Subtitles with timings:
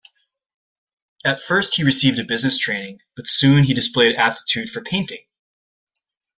[1.23, 5.27] At first he received a business training, but soon displayed aptitude for painting.